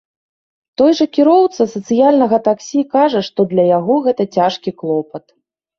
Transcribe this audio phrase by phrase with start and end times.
[0.81, 5.25] Той жа кіроўца сацыяльнага таксі кажа, што для яго гэта цяжкі клопат.